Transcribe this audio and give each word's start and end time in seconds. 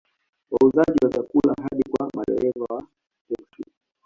Wauzaji 0.51 0.97
wa 1.05 1.09
vyakula 1.09 1.53
hadi 1.63 1.83
kwa 1.89 2.09
madereva 2.15 2.65
wa 2.69 2.87
teksi 3.29 3.63